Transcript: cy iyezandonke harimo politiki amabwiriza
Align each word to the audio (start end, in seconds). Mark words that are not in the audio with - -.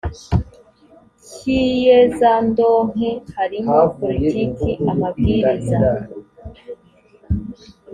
cy 1.29 1.35
iyezandonke 1.61 3.09
harimo 3.35 3.75
politiki 3.99 4.69
amabwiriza 4.91 5.79